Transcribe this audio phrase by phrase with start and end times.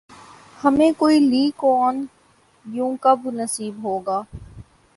[0.59, 1.95] ہمیں کوئی لی کوآن
[2.65, 4.21] یو کب نصیب ہوگا؟